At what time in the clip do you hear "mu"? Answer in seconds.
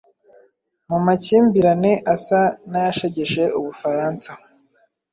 0.89-0.97